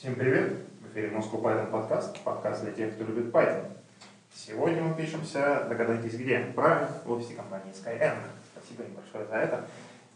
[0.00, 0.54] Всем привет!
[0.80, 3.66] В эфире Moscow Python подкаст, подкаст для тех, кто любит Python.
[4.32, 8.16] Сегодня мы пишемся, догадайтесь где, правильно, в офисе компании Skyeng.
[8.56, 9.66] Спасибо им большое за это.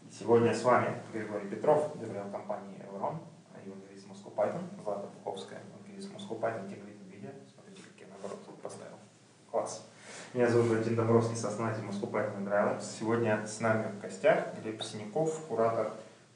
[0.09, 3.17] И сегодня с вами Григорий Петров, директор компании Elron,
[3.63, 6.79] евангелист Moscow Python, Злата Пуховская, евангелист Moscow Python, тем
[7.11, 7.29] видео.
[7.53, 8.97] Смотрите, как я наоборот поставил.
[9.51, 9.87] Класс.
[10.33, 14.81] Меня зовут Валентин Домбровский, сооснователь Moscow Python и Dry Сегодня с нами в гостях Глеб
[14.81, 15.91] Синяков, куратор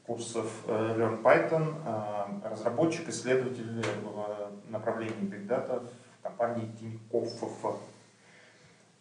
[0.09, 5.87] курсов э, Learn Python, э, разработчик, исследователь в направлении Big Data
[6.19, 7.77] в компании Тинькофф.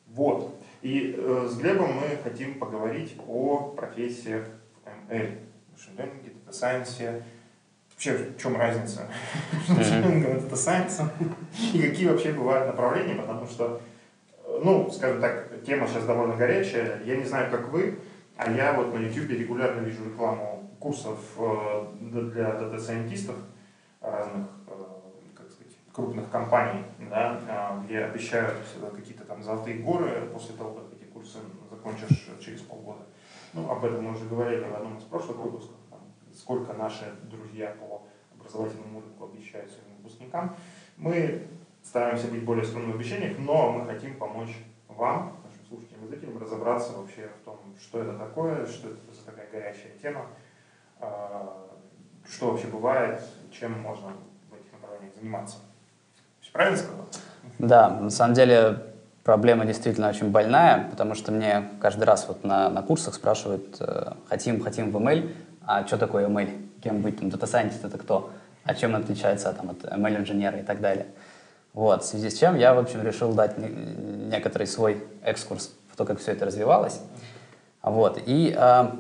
[0.08, 0.54] Вот.
[0.82, 4.44] И э, с Глебом мы хотим поговорить о профессиях
[5.08, 5.38] ML,
[5.74, 7.22] Machine Learning, Data Science,
[7.90, 9.08] вообще в чем разница?
[9.70, 11.10] Между Learning и Data Science,
[11.72, 13.80] и какие вообще бывают направления, потому что,
[14.62, 17.98] ну, скажем так, тема сейчас довольно горячая, я не знаю, как вы,
[18.36, 23.36] а я вот на YouTube регулярно вижу рекламу курсов э, для дата-сайентистов
[24.00, 24.84] разных э,
[25.34, 28.56] как сказать, крупных компаний, да, а, где обещают
[28.94, 31.38] какие-то там золотые горы после того, как эти курсы
[31.70, 33.02] закончишь через полгода.
[33.52, 36.00] Ну, об этом мы уже говорили в одном из прошлых выпусков, там,
[36.34, 38.02] сколько наши друзья по
[38.38, 40.54] образовательному рынку обещают своим выпускникам.
[40.96, 41.46] Мы
[41.82, 44.56] стараемся быть более скромными в обещаниях, но мы хотим помочь
[44.88, 49.24] вам, нашим слушателям и зрителям, разобраться вообще в том, что это такое, что это за
[49.24, 50.26] такая горячая тема,
[52.30, 54.08] что вообще бывает, чем можно
[54.50, 55.56] в этих направлениях заниматься.
[56.52, 57.06] Правильно сказал?
[57.58, 58.82] Да, на самом деле
[59.22, 64.12] проблема действительно очень больная, потому что мне каждый раз вот на, на курсах спрашивают, э,
[64.28, 65.30] хотим, хотим в ML,
[65.64, 66.68] а что такое ML?
[66.82, 67.18] Кем быть?
[67.18, 68.30] Там, Data Scientist это кто?
[68.64, 71.06] А чем он отличается там, от ML-инженера и так далее?
[71.74, 76.04] Вот, в связи с чем я, в общем, решил дать некоторый свой экскурс в то,
[76.04, 77.00] как все это развивалось.
[77.82, 78.90] Вот, и э,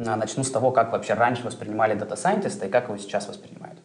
[0.00, 3.78] Начну с того, как вообще раньше воспринимали дата-сайентиста и как его сейчас воспринимают.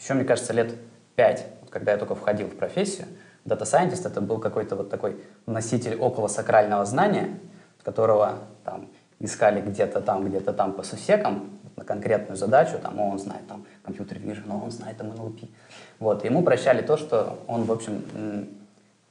[0.00, 0.74] Еще, мне кажется, лет
[1.14, 3.06] пять, когда я только входил в профессию,
[3.44, 7.38] дата-сайентист это был какой-то вот такой носитель около сакрального знания,
[7.84, 8.88] которого там
[9.18, 14.20] искали где-то там, где-то там по сусекам на конкретную задачу, там, он знает там computer
[14.20, 15.50] vision, но он знает там NLP.
[15.98, 18.02] Вот, ему прощали то, что он, в общем,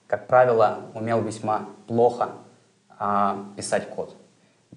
[0.08, 2.30] как правило, умел весьма плохо
[2.98, 4.16] а, писать код.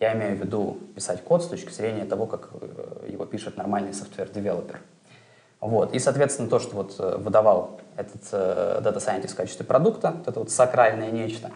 [0.00, 3.94] Я имею в виду писать код с точки зрения того, как э, его пишет нормальный
[3.94, 4.81] software developer.
[5.60, 5.94] Вот.
[5.94, 10.28] И, соответственно, то, что вот э, выдавал этот э, Data Scientist в качестве продукта, вот
[10.28, 11.53] это вот сакральное нечто.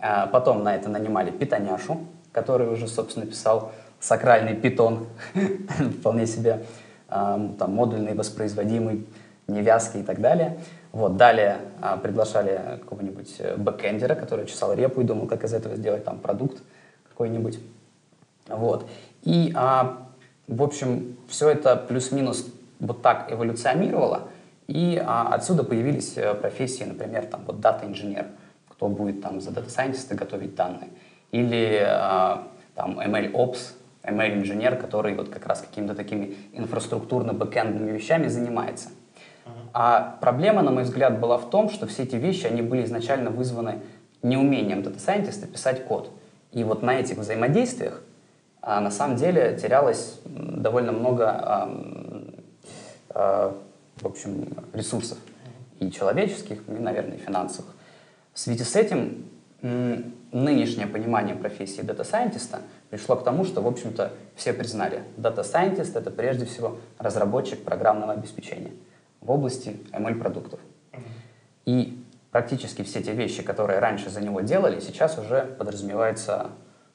[0.00, 2.00] А потом на это нанимали питоняшу,
[2.32, 5.06] который уже, собственно, писал сакральный питон,
[6.00, 6.64] вполне себе
[7.08, 9.06] там, модульный, воспроизводимый,
[9.46, 10.58] невязкий и так далее.
[10.92, 16.04] Вот, далее а, приглашали какого-нибудь бэкэндера, который чесал репу и думал, как из этого сделать
[16.04, 16.62] там продукт
[17.18, 17.58] какой-нибудь.
[18.46, 18.88] Вот.
[19.24, 20.06] И, а,
[20.46, 22.46] в общем, все это плюс-минус
[22.78, 24.28] вот так эволюционировало,
[24.68, 28.26] и а, отсюда появились э, профессии, например, там вот дата-инженер,
[28.68, 30.90] кто будет там за дата-сайентиста готовить данные,
[31.32, 32.46] или а,
[32.76, 33.58] там ML-Ops,
[34.04, 38.90] ML-инженер, который вот как раз какими-то такими инфраструктурно-бэкэндными вещами занимается.
[39.72, 43.30] А проблема, на мой взгляд, была в том, что все эти вещи, они были изначально
[43.30, 43.80] вызваны
[44.22, 46.12] неумением дата-сайентиста писать код.
[46.52, 48.02] И вот на этих взаимодействиях
[48.60, 52.14] а, на самом деле терялось довольно много, а,
[53.10, 53.58] а,
[53.96, 55.18] в общем, ресурсов
[55.78, 57.74] и человеческих, и, наверное, и финансовых.
[58.32, 59.24] В связи с этим
[59.60, 62.60] нынешнее понимание профессии дата-сайентиста
[62.90, 68.72] пришло к тому, что, в общем-то, все признали, дата-сайентист— это прежде всего разработчик программного обеспечения
[69.20, 70.60] в области ML-продуктов.
[71.64, 71.98] И
[72.30, 76.50] практически все те вещи, которые раньше за него делали, сейчас уже подразумевается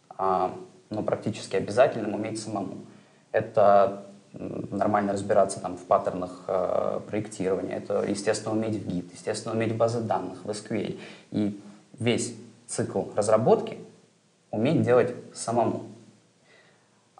[0.09, 0.55] а,
[0.89, 2.77] ну, практически обязательным уметь самому.
[3.31, 9.75] Это нормально разбираться там, в паттернах э, проектирования, это, естественно, уметь в Git, естественно, уметь
[9.75, 10.99] базы данных, в SQL.
[11.31, 11.61] И
[11.99, 12.35] весь
[12.67, 13.77] цикл разработки
[14.49, 15.83] уметь делать самому.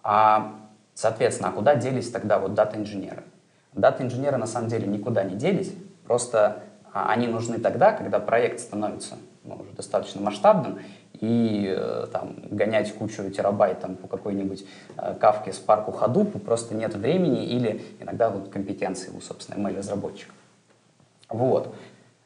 [0.01, 0.56] А,
[0.95, 3.24] соответственно, а куда делись тогда вот дата-инженеры?
[3.74, 5.74] Дата-инженеры на самом деле никуда не делись,
[6.06, 6.63] просто
[6.94, 10.80] они нужны тогда, когда проект становится ну, уже достаточно масштабным,
[11.13, 14.66] и э, там, гонять кучу терабайт там, по какой-нибудь
[14.98, 20.36] э, кавке с парку Hadoop просто нет времени или иногда вот, компетенции у, собственно, ML-разработчиков.
[21.30, 21.74] Вот.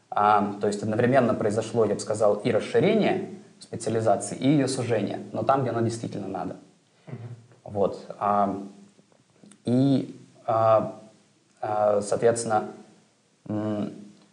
[0.09, 3.29] А, то есть одновременно произошло, я бы сказал, и расширение
[3.59, 6.55] специализации, и ее сужение, но там, где оно действительно надо.
[7.07, 7.13] Mm-hmm.
[7.65, 8.15] Вот.
[8.17, 8.63] А,
[9.65, 10.15] и,
[10.45, 10.99] а,
[11.61, 12.69] а, соответственно,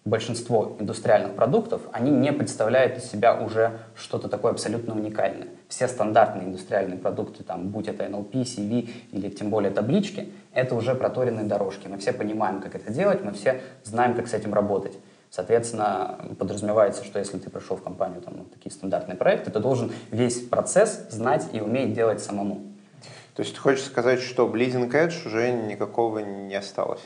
[0.04, 5.48] большинство индустриальных продуктов, они не представляют из себя уже что-то такое абсолютно уникальное.
[5.68, 10.94] Все стандартные индустриальные продукты, там, будь это NLP, CV или тем более таблички, это уже
[10.94, 11.88] проторенные дорожки.
[11.88, 14.98] Мы все понимаем, как это делать, мы все знаем, как с этим работать.
[15.30, 19.90] Соответственно, подразумевается, что если ты пришел в компанию, там, ну, такие стандартные проекты, ты должен
[20.12, 22.60] весь процесс знать и уметь делать самому.
[23.34, 27.00] То есть ты хочешь сказать, что Bleeding Edge уже никакого не осталось?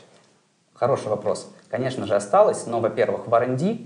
[0.74, 1.50] Хороший вопрос.
[1.70, 3.78] Конечно же, осталось, но, во-первых, в R&D,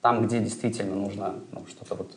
[0.00, 2.12] там, где действительно нужно ну, что-то вот,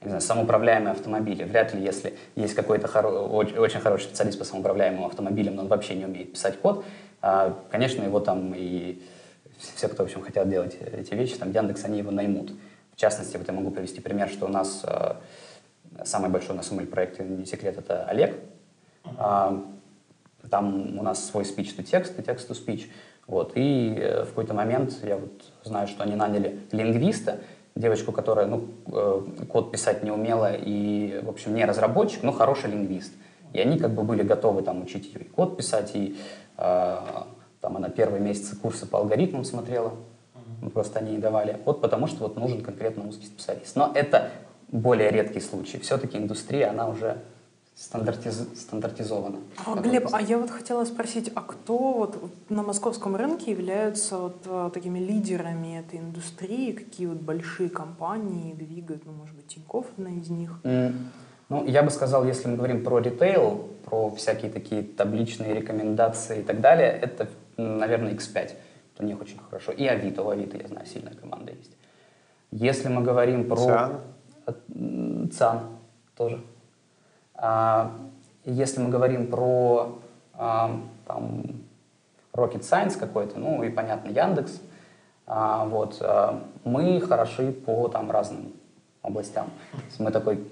[0.00, 1.44] не знаю, самоуправляемые автомобили.
[1.44, 5.94] Вряд ли, если есть какой-то хоро- очень хороший специалист по самоуправляемым автомобилям, но он вообще
[5.94, 6.84] не умеет писать код,
[7.20, 9.02] а, конечно, его там и
[9.58, 12.52] все, кто, в общем, хотят делать эти вещи, там, Яндекс, они его наймут.
[12.92, 15.14] В частности, вот я могу привести пример, что у нас э,
[16.04, 18.36] самый большой у нас умель проект, не секрет, это Олег.
[19.04, 19.64] Uh-huh.
[20.50, 22.88] Там у нас свой speech-to-text и text-to-speech.
[23.28, 23.52] Вот.
[23.54, 25.30] И э, в какой-то момент я вот
[25.62, 27.38] знаю, что они наняли лингвиста,
[27.76, 32.70] девочку, которая ну, э, код писать не умела и, в общем, не разработчик, но хороший
[32.70, 33.12] лингвист.
[33.52, 36.16] И они как бы были готовы там учить ее и код писать, и
[36.56, 36.96] э,
[37.60, 39.92] там она первые месяцы курсы по алгоритмам смотрела,
[40.62, 41.58] мы просто они не давали.
[41.66, 43.76] Вот потому что вот нужен конкретно узкий специалист.
[43.76, 44.30] Но это
[44.68, 45.78] более редкий случай.
[45.78, 47.18] Все-таки индустрия, она уже
[47.78, 48.48] стандартиз...
[48.56, 49.38] стандартизовано.
[49.64, 54.42] А, Глеб, а я вот хотела спросить, а кто вот на московском рынке являются вот
[54.46, 56.72] а, такими лидерами этой индустрии?
[56.72, 60.58] Какие вот большие компании двигают, ну, может быть, Тинькофф одна из них?
[60.64, 60.94] Mm.
[61.48, 66.42] Ну, я бы сказал, если мы говорим про ритейл, про всякие такие табличные рекомендации и
[66.42, 68.50] так далее, это, наверное, X5.
[68.98, 69.72] У них очень хорошо.
[69.72, 71.70] И Авито, у Авито, я знаю, сильная команда есть.
[72.50, 73.56] Если мы говорим про...
[73.56, 75.30] ЦАН?
[75.30, 75.60] ЦАН
[76.16, 76.40] тоже.
[77.38, 77.92] А,
[78.44, 80.00] если мы говорим про
[80.34, 81.44] а, там,
[82.32, 84.60] Rocket Science какой-то, ну и, понятно, Яндекс,
[85.26, 86.02] а, вот,
[86.64, 88.52] мы хороши по там разным
[89.02, 89.50] областям.
[89.98, 90.50] Мы такой,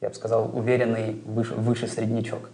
[0.00, 2.50] я бы сказал, уверенный выше, выше среднячок.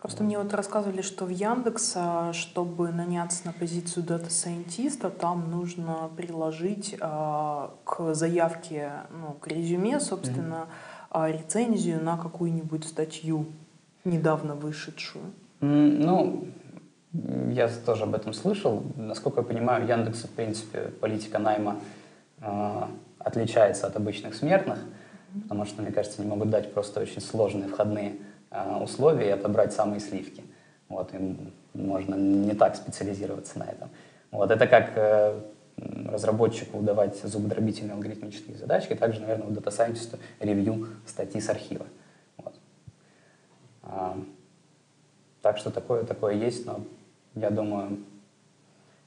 [0.00, 1.96] Просто мне вот рассказывали, что в Яндекс,
[2.32, 10.66] чтобы наняться на позицию дата-сайентиста, там нужно приложить э, к заявке, ну, к резюме, собственно,
[10.66, 13.46] mm-hmm а, рецензию на какую-нибудь статью,
[14.04, 15.24] недавно вышедшую?
[15.60, 16.46] Ну,
[17.50, 18.82] я тоже об этом слышал.
[18.96, 21.76] Насколько я понимаю, Яндекс, в принципе, политика найма
[22.40, 22.82] э,
[23.18, 24.78] отличается от обычных смертных,
[25.42, 28.16] потому что, мне кажется, они могут дать просто очень сложные входные
[28.50, 30.42] э, условия и отобрать самые сливки.
[30.88, 33.90] Вот, им можно не так специализироваться на этом.
[34.30, 35.40] Вот, это как э,
[36.06, 41.86] разработчику давать зубодробительные алгоритмические задачки, также, наверное, в дата-сайентисту ревью статьи с архива.
[42.36, 42.54] Вот.
[43.82, 44.18] А,
[45.40, 46.84] так что такое, такое есть, но
[47.34, 47.98] я думаю,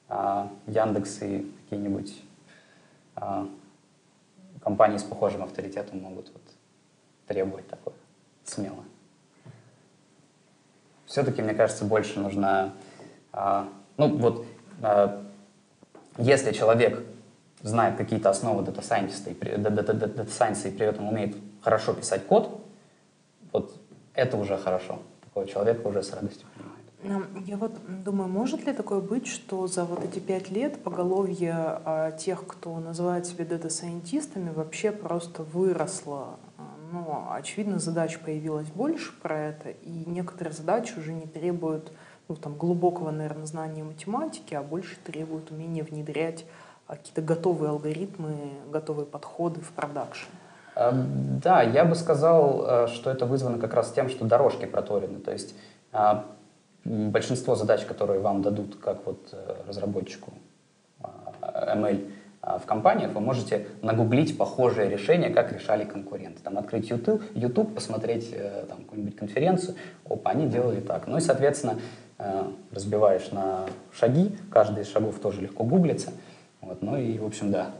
[0.08, 2.22] а, Яндекс и какие-нибудь
[3.16, 3.48] а,
[4.62, 6.42] компании с похожим авторитетом могут вот,
[7.28, 7.94] требовать такое
[8.44, 8.84] смело.
[11.06, 12.74] Все-таки, мне кажется, больше нужна...
[13.32, 14.46] А, ну, вот
[14.82, 15.25] а,
[16.18, 17.04] если человек
[17.62, 19.94] знает какие-то основы дата-сайентиста и, дата
[20.68, 22.64] и при этом умеет хорошо писать код,
[23.52, 23.76] вот
[24.14, 25.00] это уже хорошо.
[25.22, 26.76] Такого человека уже с радостью понимает.
[27.04, 27.74] Ну, я вот
[28.04, 32.80] думаю, может ли такое быть, что за вот эти пять лет поголовье а, тех, кто
[32.80, 36.40] называет себя дата-сайентистами, вообще просто выросло?
[36.92, 41.92] Ну, очевидно, задач появилось больше про это, и некоторые задачи уже не требуют
[42.28, 46.46] ну, там, глубокого, наверное, знания математики, а больше требует умения внедрять
[46.88, 48.36] а, какие-то готовые алгоритмы,
[48.72, 50.30] готовые подходы в продакшн.
[50.76, 55.20] Эм, да, я бы сказал, э, что это вызвано как раз тем, что дорожки проторены.
[55.20, 55.56] То есть
[55.92, 56.26] а,
[56.84, 60.34] большинство задач, которые вам дадут как вот э, разработчику
[61.02, 66.42] а, ML в компаниях, вы можете нагуглить похожие решения, как решали конкуренты.
[66.44, 69.76] Там открыть YouTube, YouTube посмотреть э, там, какую-нибудь конференцию,
[70.08, 71.08] опа, они делали так.
[71.08, 71.80] Ну и, соответственно,
[72.72, 76.12] разбиваешь на шаги, каждый из шагов тоже легко гуглится.
[76.62, 77.72] Вот, ну и, в общем, да,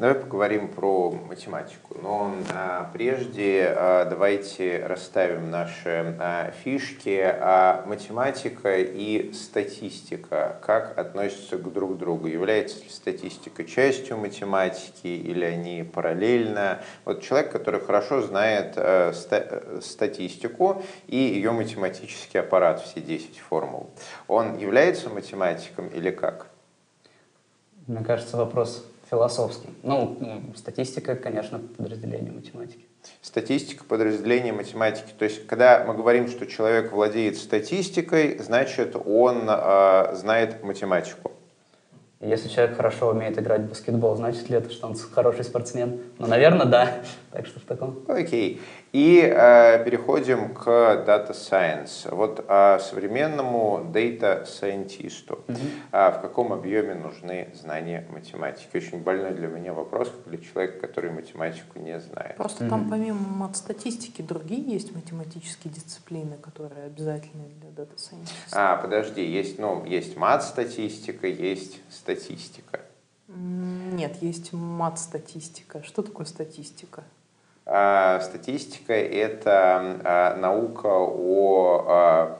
[0.00, 1.94] Давай поговорим про математику.
[2.02, 7.20] Но а, прежде а, давайте расставим наши а, фишки.
[7.22, 12.28] А математика и статистика как относятся к друг другу?
[12.28, 16.80] Является ли статистика частью математики или они параллельно?
[17.04, 18.72] Вот человек, который хорошо знает
[19.14, 23.90] ста статистику и ее математический аппарат, все 10 формул,
[24.28, 26.46] он является математиком или как?
[27.86, 29.68] Мне кажется, вопрос философский.
[29.82, 30.16] Ну,
[30.56, 32.84] статистика, конечно, подразделение математики.
[33.20, 35.12] Статистика подразделение математики.
[35.18, 41.32] То есть, когда мы говорим, что человек владеет статистикой, значит, он э, знает математику.
[42.20, 46.02] Если человек хорошо умеет играть в баскетбол, значит ли это, что он хороший спортсмен?
[46.18, 46.98] Ну, наверное, да.
[47.32, 48.04] Так что в таком.
[48.08, 48.60] Окей.
[48.92, 52.12] И э, переходим к Data Science.
[52.12, 55.38] Вот э, современному Data Scientist.
[55.46, 55.58] Мгм.
[55.92, 58.76] А в каком объеме нужны знания математики?
[58.76, 62.36] Очень больной для меня вопрос, как для человека, который математику не знает.
[62.36, 68.34] Просто там помимо мат-статистики другие есть математические дисциплины, которые обязательны для дата сайентиста.
[68.52, 72.80] А, подожди, есть, ну, есть мат-статистика, есть статистика.
[73.28, 75.84] Нет, есть мат-статистика.
[75.84, 77.04] Что такое статистика?
[77.72, 82.38] А, статистика– это а, наука о, а,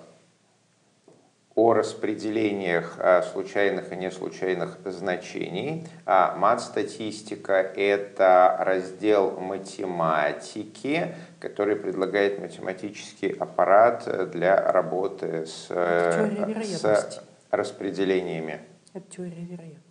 [1.55, 2.99] о распределениях
[3.33, 5.87] случайных и неслучайных значений.
[6.05, 17.23] А мат-статистика– это раздел математики, который предлагает математический аппарат для работы с, Теория с
[17.53, 18.63] распределениями.
[18.93, 19.89] Это теория вероятности.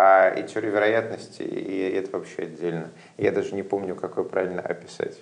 [0.00, 2.90] А и теория вероятности, и это вообще отдельно.
[3.16, 5.16] Я даже не помню, как ее правильно описать.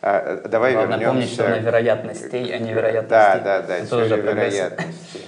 [0.00, 1.12] А, давай Главное вернемся.
[1.12, 3.10] помнить, что она вероятностей, а не вероятностей.
[3.10, 5.20] Да, да, да, Это теория вероятности.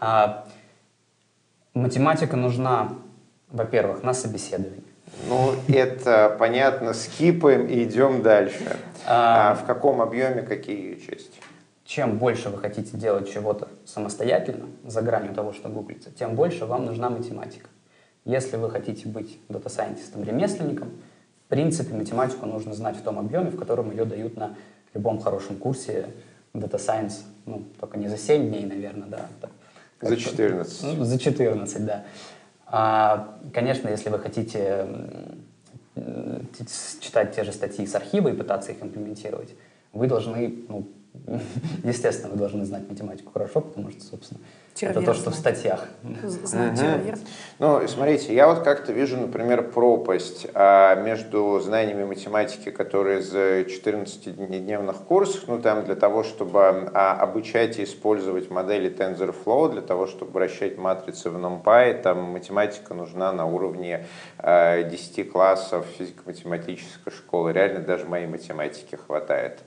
[0.00, 0.48] А,
[1.74, 2.88] математика нужна,
[3.50, 4.82] во-первых, на собеседовании.
[5.28, 8.76] Ну, это понятно, скипаем и идем дальше.
[9.06, 11.40] А, А в каком объеме какие ее части?
[11.84, 16.86] чем больше вы хотите делать чего-то самостоятельно, за гранью того, что гуглится, тем больше вам
[16.86, 17.68] нужна математика.
[18.24, 20.90] Если вы хотите быть дата-сайентистом, ремесленником,
[21.46, 24.56] в принципе, математику нужно знать в том объеме, в котором ее дают на
[24.94, 26.06] любом хорошем курсе
[26.54, 29.26] Data Science, ну, только не за 7 дней, наверное, да.
[29.40, 29.50] так.
[30.00, 30.96] За 14.
[30.96, 32.04] Ну, за 14, да.
[32.66, 34.86] А, конечно, если вы хотите
[37.00, 39.54] читать те же статьи с архива и пытаться их имплементировать,
[39.92, 40.88] вы должны, ну,
[41.84, 44.40] естественно, вы должны знать математику хорошо, потому что, собственно,
[44.80, 45.56] это то, что в знать.
[45.56, 45.88] статьях.
[46.22, 46.76] З- Знать Мгм.
[47.02, 47.18] тервер.
[47.58, 54.96] Ну, смотрите, я вот как-то вижу, например, пропасть а, между знаниями математики, которые за 14-дневных
[55.06, 56.60] курсах, ну, там для того, чтобы
[56.94, 62.94] а, обучать и использовать модели TensorFlow, для того, чтобы вращать матрицы в NumPy, там математика
[62.94, 64.06] нужна на уровне
[64.38, 67.52] а, 10 классов физико-математической школы.
[67.52, 69.58] Реально даже моей математики хватает.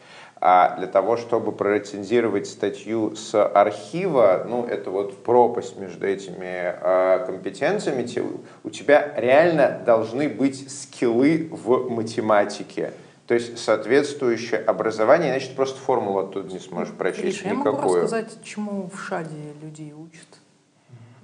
[0.45, 7.25] А для того, чтобы прорецензировать статью с архива, ну, это вот пропасть между этими э,
[7.25, 8.25] компетенциями, те-
[8.65, 12.91] у тебя реально должны быть скиллы в математике.
[13.25, 17.69] То есть соответствующее образование, иначе ты просто формулу оттуда не сможешь прочесть Гриша, я могу
[17.69, 18.01] никакую.
[18.01, 20.27] рассказать, чему в ШАДе людей учат.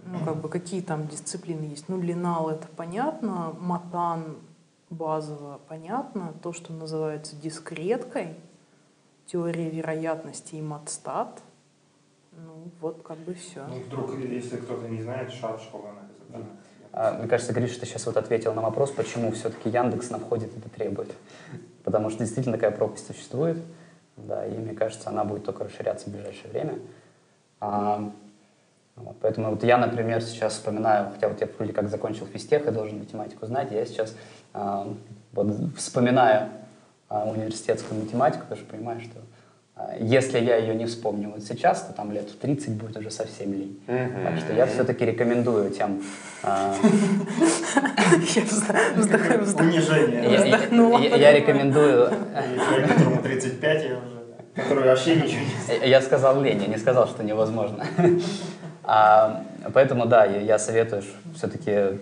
[0.05, 1.89] Ну, как бы, какие там дисциплины есть.
[1.89, 4.37] Ну, линал это понятно, матан
[4.89, 8.35] базово понятно, то, что называется дискреткой,
[9.31, 11.41] теория вероятности и матстат.
[12.31, 13.65] Ну, вот как бы все.
[13.67, 16.49] Ну, вдруг, если кто-то не знает, шат школа анализа.
[16.91, 20.47] А, Мне кажется, Гриша, ты сейчас вот ответил на вопрос, почему все-таки Яндекс на входе
[20.47, 21.11] это требует.
[21.83, 23.57] Потому что действительно такая пропасть существует,
[24.17, 26.79] да, и мне кажется, она будет только расширяться в ближайшее время.
[27.59, 28.11] А,
[28.95, 32.71] вот, поэтому вот я, например, сейчас вспоминаю, хотя вот я вроде как закончил физтех и
[32.71, 34.15] должен математику знать, я сейчас
[34.53, 34.87] а,
[35.33, 36.49] вот вспоминаю
[37.09, 39.19] университетскую математику, потому что понимаю, что
[39.75, 43.09] а, если я ее не вспомню вот сейчас, то там лет в 30 будет уже
[43.11, 43.79] совсем лень.
[43.87, 44.23] Мгм.
[44.23, 46.01] Так что я все-таки рекомендую тем...
[46.43, 46.75] а.
[49.63, 50.23] Унижение.
[51.17, 52.09] я- рекомендую...
[52.67, 54.23] Человек, которому 35, я уже,
[54.55, 55.41] который вообще ничего
[55.81, 57.85] не Я сказал лень, я не сказал, что невозможно.
[58.83, 61.03] А, Поэтому, да, я я советую
[61.35, 61.99] все-таки,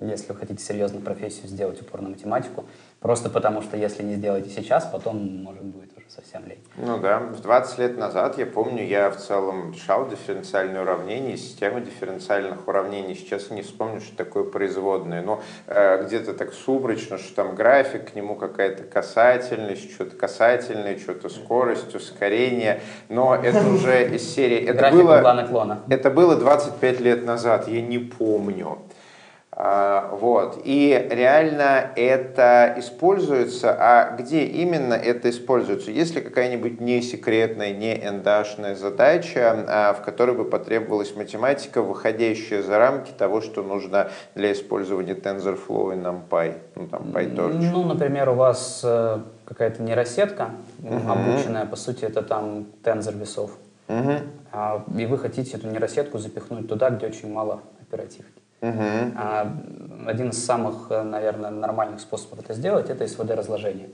[0.00, 2.64] если вы хотите серьезную профессию, сделать упор на математику.
[3.06, 6.58] Просто потому, что если не сделаете сейчас, потом, может, будет уже совсем лень.
[6.76, 11.78] Ну да, в 20 лет назад, я помню, я в целом решал дифференциальные уравнения, систему
[11.78, 13.14] дифференциальных уравнений.
[13.14, 15.22] Сейчас не вспомню, что такое производные.
[15.22, 21.28] Но э, где-то так субрачно, что там график, к нему какая-то касательность, что-то касательное, что-то
[21.28, 22.80] скорость, ускорение.
[23.08, 24.64] Но это уже из серии...
[24.64, 25.18] Это График было...
[25.18, 25.82] угла наклона.
[25.88, 28.78] Это было 25 лет назад, я не помню.
[29.58, 30.60] А, Вот.
[30.64, 33.74] И реально это используется.
[33.78, 35.90] А где именно это используется?
[35.90, 42.62] Есть ли какая-нибудь не секретная, не эндашная задача, а, в которой бы потребовалась математика, выходящая
[42.62, 46.58] за рамки того, что нужно для использования TensorFlow и NumPy?
[46.74, 47.70] Ну, там, PyTorch.
[47.72, 50.50] Ну, например, у вас э, какая-то нейросетка
[51.08, 53.52] обученная, по сути, это там тензор весов.
[54.52, 58.45] А, И вы хотите эту нейросетку запихнуть туда, где очень мало оперативки.
[58.60, 59.52] А,
[60.06, 63.90] Один из самых, э, наверное, нормальных способов это сделать, это СВД-разложение.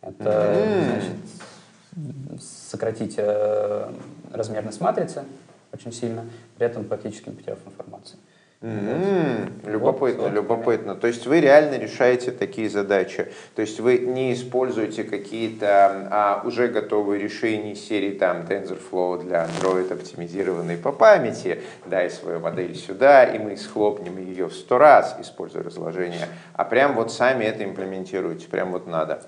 [0.00, 0.54] Это
[0.84, 3.90] значит, сократить э,
[4.32, 5.24] размерность матрицы
[5.72, 6.24] очень сильно,
[6.56, 8.18] при этом практически не потеряв информацию.
[8.64, 9.70] Mm-hmm.
[9.70, 10.94] Любопытно, вот, любопытно.
[10.94, 13.28] То есть вы реально решаете такие задачи.
[13.54, 19.92] То есть вы не используете какие-то а, уже готовые решения серии там TensorFlow для Android
[19.92, 25.62] оптимизированные по памяти, дай свою модель сюда, и мы схлопнем ее в сто раз, используя
[25.62, 29.24] разложение, а прям вот сами это имплементируете, прям вот надо.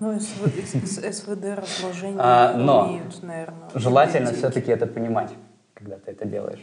[0.00, 3.70] Ну, СВД разложения а, но наверное.
[3.74, 5.30] Желательно все-таки это понимать,
[5.72, 6.60] когда ты это делаешь.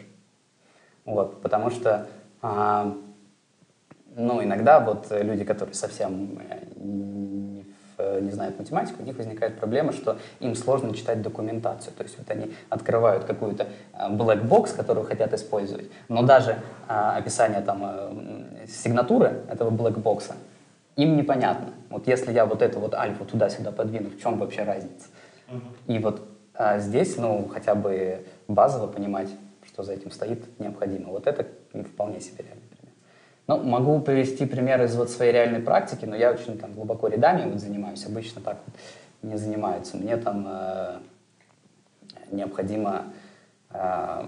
[1.05, 2.07] Вот, потому что,
[2.41, 2.95] а,
[4.15, 7.65] ну, иногда вот люди, которые совсем э, не,
[8.21, 11.93] не знают математику, у них возникает проблема, что им сложно читать документацию.
[11.93, 17.17] То есть вот они открывают какую-то э, black box, которую хотят использовать, но даже а,
[17.17, 20.33] описание там э, сигнатуры этого black box
[20.95, 21.73] им непонятно.
[21.89, 25.07] Вот если я вот эту вот альфу туда-сюда подвину, в чем вообще разница?
[25.47, 25.61] Uh-huh.
[25.87, 26.21] И вот
[26.53, 29.29] а, здесь, ну, хотя бы базово понимать,
[29.71, 31.11] что за этим стоит, необходимо.
[31.11, 32.93] Вот это вполне себе реальный пример.
[33.47, 37.49] Ну, могу привести пример из вот своей реальной практики, но я очень там глубоко рядами
[37.49, 38.75] вот занимаюсь, обычно так вот
[39.21, 39.97] не занимаются.
[39.97, 40.99] Мне там э,
[42.31, 43.05] необходимо
[43.69, 44.27] э,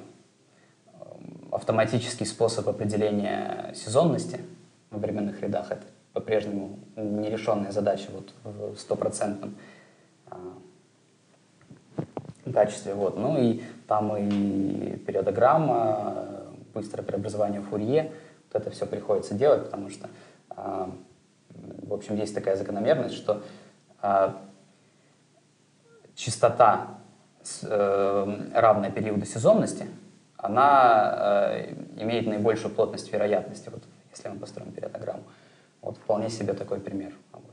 [1.51, 4.39] автоматический способ определения сезонности
[4.91, 5.71] в временных рядах.
[5.71, 5.83] Это
[6.13, 9.55] по-прежнему нерешенная задача вот в стопроцентном
[10.27, 10.37] а,
[12.51, 12.93] качестве.
[12.93, 13.17] Вот.
[13.17, 16.27] Ну и там и периодограмма,
[16.73, 18.11] быстрое преобразование Фурье,
[18.51, 20.09] вот это все приходится делать, потому что,
[20.49, 20.89] а,
[21.49, 23.41] в общем, есть такая закономерность, что
[24.01, 24.41] а,
[26.15, 26.97] частота
[27.63, 29.87] э, равная периоду сезонности,
[30.37, 35.23] она э, имеет наибольшую плотность вероятности, вот, если мы построим периодограмму.
[35.81, 37.52] Вот вполне себе такой пример рабочий.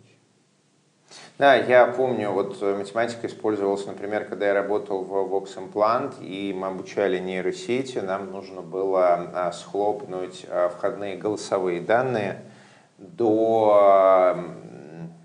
[1.40, 6.52] Да, я помню, вот э, математика использовалась, например, когда я работал в Vox Implant, и
[6.52, 12.42] мы обучали нейросети, нам нужно было а, схлопнуть а, входные голосовые данные
[12.99, 14.37] до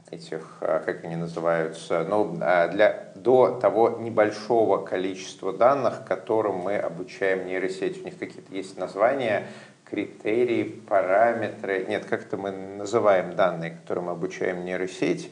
[0.09, 7.45] этих, а, как они называются, ну, для, до того небольшого количества данных, которым мы обучаем
[7.45, 8.01] нейросеть.
[8.01, 9.47] У них какие-то есть названия,
[9.83, 11.85] критерии, параметры.
[11.89, 15.29] Нет, как-то мы называем данные, которые мы обучаем нейросеть.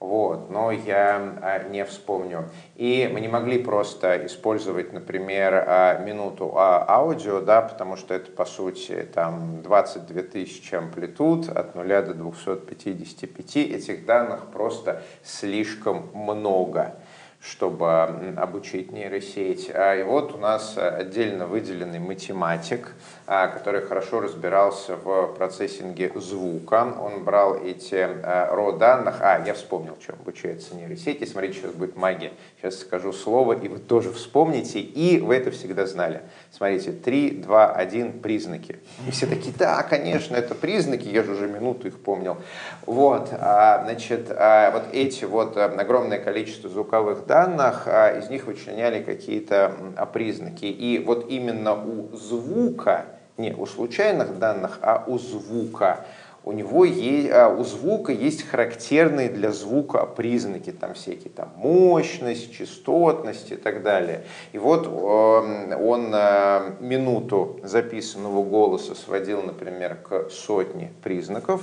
[0.00, 2.50] Вот, но я а, не вспомню.
[2.76, 8.30] И мы не могли просто использовать, например, а, минуту а, аудио, да, потому что это,
[8.30, 13.56] по сути, там 22 тысячи амплитуд от 0 до 255.
[13.56, 16.94] Этих данных просто слишком много
[17.40, 19.68] чтобы обучить нейросеть.
[19.70, 22.92] И вот у нас отдельно выделенный математик,
[23.30, 26.94] а, который хорошо разбирался в процессинге звука.
[26.98, 29.18] Он брал эти а, ро данных.
[29.20, 31.24] А, я вспомнил, чем обучается нейросети.
[31.26, 32.32] Смотрите, сейчас будет магия.
[32.56, 34.80] Сейчас скажу слово, и вы тоже вспомните.
[34.80, 36.22] И вы это всегда знали.
[36.50, 38.78] Смотрите, 3, 2, 1, признаки.
[39.06, 42.38] И все такие, да, конечно, это признаки, я же уже минуту их помнил.
[42.84, 49.72] Вот, а, значит, вот эти вот огромное количество звуковых данных, из них вычленяли какие-то
[50.12, 50.64] признаки.
[50.64, 53.04] И вот именно у звука
[53.38, 56.04] не у случайных данных, а у звука.
[56.44, 62.52] У него есть, а, у звука есть характерные для звука признаки, там всякие там мощность,
[62.54, 64.24] частотность и так далее.
[64.52, 71.62] И вот эм, он э, минуту записанного голоса сводил, например, к сотне признаков,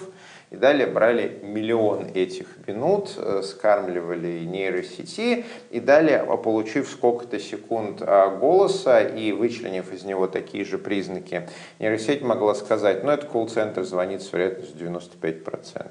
[0.55, 8.01] и далее брали миллион этих минут, э, скармливали нейросети, и далее, а, получив сколько-то секунд
[8.01, 13.83] а, голоса и вычленив из него такие же признаки, нейросеть могла сказать, ну это колл-центр
[13.83, 15.87] звонит с вероятностью 95%.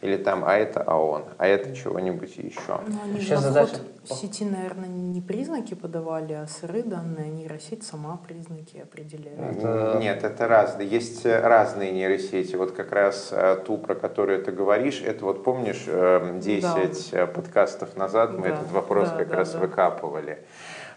[0.00, 2.80] Или там, а это АОН, а это чего-нибудь еще.
[2.86, 3.76] Ну, они Сейчас задача...
[4.04, 9.38] сети, наверное, не признаки подавали, а сырые данные, нейросеть сама признаки определяет.
[9.38, 9.98] Это...
[10.00, 10.88] Нет, это разные.
[10.88, 12.56] Есть разные нейросети.
[12.56, 16.80] Вот как раз э, ту, про которую ты говоришь, это вот помнишь, 10 эм, да.
[17.12, 18.54] Э, подкастов назад мы да.
[18.54, 19.58] этот вопрос да, как да, раз да.
[19.58, 20.38] выкапывали.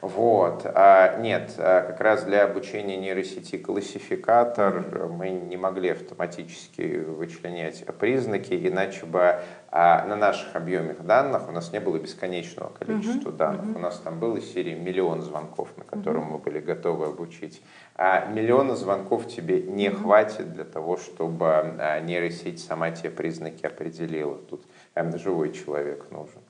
[0.02, 0.62] Вот.
[0.66, 8.54] А, нет, а как раз для обучения нейросети классификатор мы не могли автоматически вычленять признаки,
[8.54, 13.38] иначе бы а, на наших объемах данных у нас не было бесконечного количества uh-huh.
[13.38, 13.66] данных.
[13.66, 13.76] Uh-huh.
[13.76, 16.32] У нас там было серии миллион звонков, на котором uh-huh.
[16.34, 17.62] мы были готовы обучить.
[17.96, 20.04] А миллиона звонков тебе не uh-huh.
[20.04, 24.38] хватит для того, чтобы а, нейросеть сама те признаки определила.
[24.38, 24.64] Тут
[25.16, 26.42] живой человек нужен.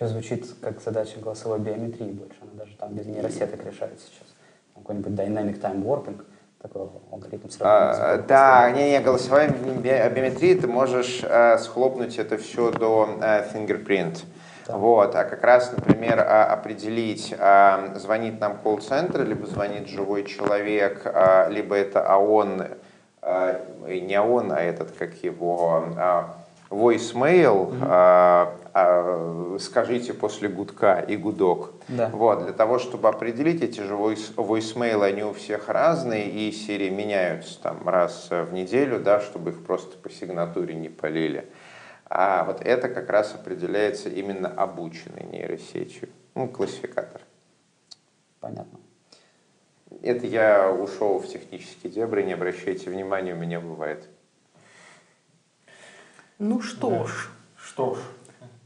[0.00, 2.36] Вообще звучит как задача голосовой биометрии больше.
[2.40, 4.34] Она даже там без нейросеток решается сейчас.
[4.74, 6.22] Какой-нибудь dynamic time warping,
[6.62, 13.46] такой алгоритм а, Да, не-не, голосовая биометрия, ты можешь а, схлопнуть это все до а,
[13.52, 14.24] fingerprint.
[14.66, 14.78] Да.
[14.78, 21.02] Вот, а как раз, например, а, определить, а, звонит нам колл-центр, либо звонит живой человек,
[21.04, 22.68] а, либо это ООН,
[23.20, 25.84] а, не ООН, а этот, как его,
[26.70, 31.72] voicemail, а, а, скажите после гудка и гудок.
[31.88, 32.08] Да.
[32.08, 36.88] Вот, для того, чтобы определить эти же voice, voicemail, они у всех разные, и серии
[36.88, 41.50] меняются там раз в неделю, да, чтобы их просто по сигнатуре не полили.
[42.08, 47.20] А вот это как раз определяется именно обученной нейросетью, ну, классификатор.
[48.40, 48.78] Понятно.
[50.02, 54.08] Это я ушел в технические дебри, не обращайте внимания, у меня бывает.
[56.40, 57.04] Ну что Да.
[57.06, 57.28] ж,
[57.62, 57.98] Что ж,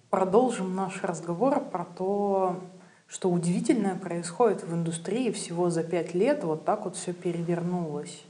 [0.09, 2.61] продолжим наш разговор про то,
[3.09, 6.45] что удивительное происходит в индустрии всего за пять лет.
[6.45, 8.23] Вот так вот все перевернулось.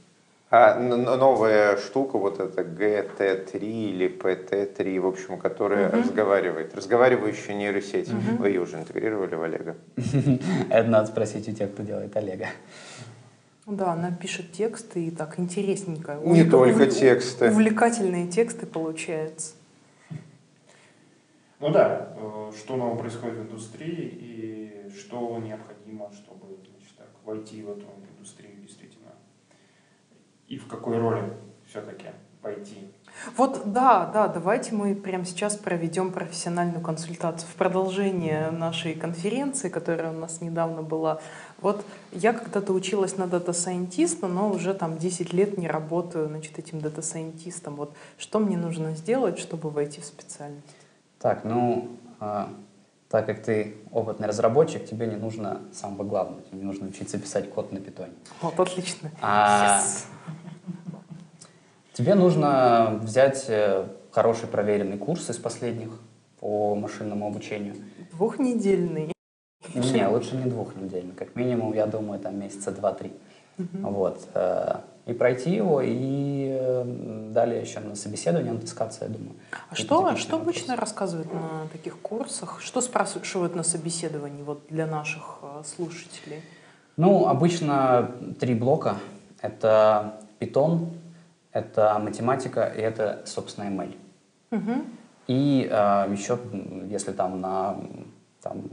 [0.49, 6.73] А новая штука, вот эта GT3 или PT3, в общем, которая разговаривает.
[6.75, 8.09] Разговаривающая нейросеть.
[8.39, 9.75] Вы ее уже интегрировали в Олега?
[10.71, 12.47] Это надо спросить у тех, кто делает Олега.
[13.65, 16.19] Да, она пишет тексты и так интересненько.
[16.23, 17.49] Не Увлек- только тексты.
[17.49, 19.55] Увлекательные тексты получаются.
[21.59, 27.63] ну да, э, что нового происходит в индустрии и что необходимо, чтобы значит, так, войти
[27.63, 29.11] в эту индустрию действительно.
[30.47, 31.33] И в какой роли
[31.65, 32.05] все-таки
[32.43, 32.91] пойти.
[33.37, 40.11] Вот, да, да, давайте мы прямо сейчас проведем профессиональную консультацию в продолжение нашей конференции, которая
[40.11, 41.19] у нас недавно была.
[41.61, 46.81] Вот я когда-то училась на дата-сайентиста, но уже там 10 лет не работаю, значит, этим
[46.81, 47.75] дата-сайентистом.
[47.75, 50.75] Вот что мне нужно сделать, чтобы войти в специальность?
[51.19, 52.49] Так, ну, а,
[53.09, 57.49] так как ты опытный разработчик, тебе не нужно самого главного, тебе не нужно учиться писать
[57.51, 58.13] код на питоне.
[58.41, 59.11] Вот, отлично.
[59.21, 60.05] А, Yes.
[61.95, 65.97] Тебе нужно взять э, хороший проверенный курс из последних
[66.41, 67.75] по машинному обучению.
[68.11, 69.13] Двухнедельный.
[69.73, 73.13] Не, лучше не двухнедельный, как минимум, я думаю, там месяца два-три.
[73.57, 74.27] Вот.
[74.33, 79.35] э, И пройти его, и э, далее еще на собеседование натаскаться, я думаю.
[79.69, 82.59] А что, что обычно рассказывают на таких курсах?
[82.59, 86.41] Что спрашивают на собеседовании вот для наших слушателей?
[86.97, 88.97] Ну, обычно три блока.
[89.41, 90.89] Это Python,
[91.55, 93.95] это математика и это, собственно, ML.
[94.51, 94.85] Мгм.
[95.27, 97.77] И э, еще, м, если там на
[98.41, 98.63] там,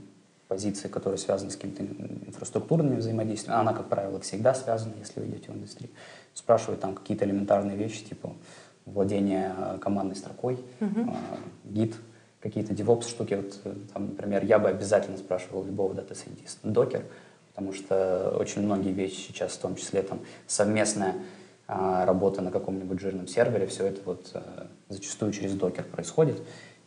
[0.48, 1.84] позиции, которые связаны с какими-то
[2.26, 5.90] инфраструктурными взаимодействиями, а она, как правило, всегда связана, если вы идете в индустрию,
[6.34, 8.32] спрашивают там какие-то элементарные вещи, типа
[8.84, 10.86] владение командной строкой, э,
[11.64, 11.94] Git,
[12.40, 13.34] какие-то DevOps штуки.
[13.34, 17.04] Вот, э, там, например, я бы обязательно спрашивал любого дата-сайентиста Docker,
[17.46, 20.18] потому что очень многие вещи сейчас, в том числе там
[20.48, 21.14] совместная
[21.66, 26.42] а, работа на каком-нибудь жирном сервере, все это вот э, зачастую через докер происходит.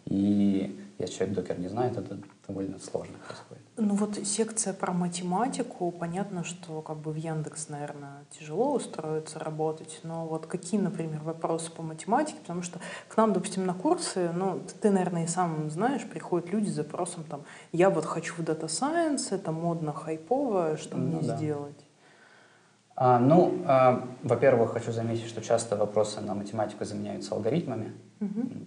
[0.06, 3.64] И если человек докер не знает, это довольно сложно происходит.
[3.78, 10.00] Ну вот секция про математику, понятно, что как бы в Яндекс, наверное, тяжело устроиться работать,
[10.04, 14.62] но вот какие, например, вопросы по математике, потому что к нам, допустим, на курсы, ну,
[14.82, 18.68] ты, наверное, и сам знаешь, приходят люди с запросом там, я вот хочу в Data
[18.68, 21.36] Science, это модно, хайпово, что Ну мне да.
[21.36, 21.85] сделать?
[22.97, 27.91] А, ну, а, во-первых, хочу заметить, что часто вопросы на математику заменяются алгоритмами.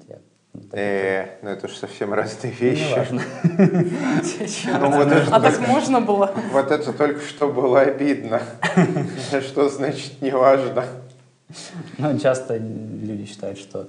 [0.08, 0.18] Я-
[0.54, 3.06] ну, Э, ну это же совсем разные вещи.
[3.10, 6.32] Ну это, А так можно было?
[6.52, 8.42] вот это только что было обидно.
[9.42, 10.84] Что значит неважно?
[11.96, 13.88] Ну, часто люди считают, что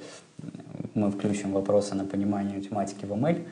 [0.94, 3.46] мы включим вопросы на понимание математики в ML,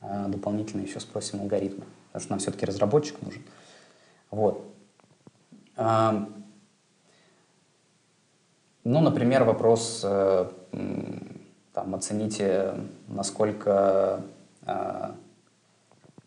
[0.00, 3.42] а дополнительно еще спросим алгоритмы, потому что нам все-таки разработчик нужен.
[4.30, 4.64] Вот.
[5.76, 6.26] Ну,
[9.00, 10.46] например, вопрос, э,
[11.72, 12.74] там, оцените,
[13.08, 14.20] насколько
[14.66, 15.10] э,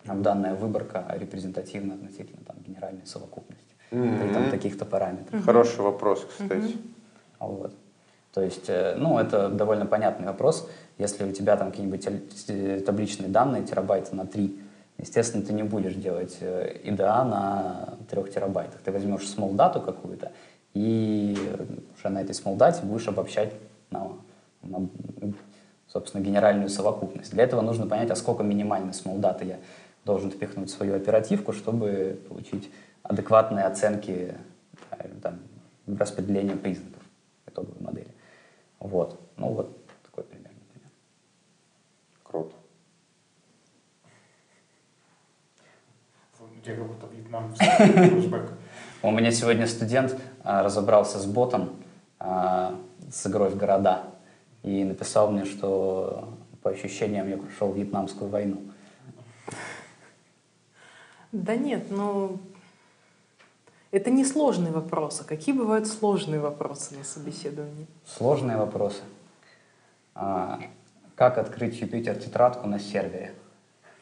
[0.04, 4.52] там, данная выборка репрезентативна относительно там, генеральной совокупности при там, Мгм.
[4.52, 5.44] таких-то параметрах.
[5.46, 6.78] Хороший вопрос, кстати.
[7.40, 7.74] Вот.
[8.34, 10.68] То есть, э, ну, это довольно понятный вопрос.
[10.98, 14.60] Если у тебя там какие-нибудь табличные данные, терабайта на 3,
[14.98, 18.82] естественно, ты не будешь делать э, IDA на 3 терабайтах.
[18.82, 20.32] Ты возьмешь small дату какую-то
[20.78, 21.66] и э,
[21.98, 23.54] уже на этой small дате будешь обобщать
[23.90, 24.12] на,
[24.62, 24.88] на,
[25.88, 27.32] собственно, генеральную совокупность.
[27.32, 29.60] Для этого нужно понять, а сколько минимальной small даты я
[30.06, 32.70] должен впихнуть в свою оперативку, чтобы получить
[33.04, 34.36] адекватные оценки
[34.92, 35.40] э, там,
[35.88, 37.02] распределения признаков
[37.48, 38.14] итоговой модели.
[38.80, 39.20] Вот.
[39.38, 40.92] Ну вот такой пример, например.
[42.24, 42.56] Круто.
[46.76, 48.52] Будто Вьетнам флешбэк.
[49.04, 51.76] У меня сегодня студент а, разобрался с ботом
[52.20, 52.76] а,
[53.12, 54.04] с игрой в города
[54.64, 58.62] и написал мне, что по ощущениям я прошел Вьетнамскую войну.
[61.32, 62.40] Да нет, ну
[63.92, 65.24] это не сложные вопросы.
[65.24, 67.88] Какие бывают сложные вопросы на собеседовании?
[68.06, 69.02] Сложные вопросы.
[70.16, 70.60] А,
[71.16, 73.34] как открыть Jupyter тетрадку на сервере?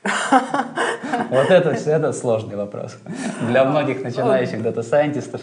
[0.05, 2.97] Вот это, это сложный вопрос.
[3.47, 5.41] Для многих начинающих дата-сайентистов,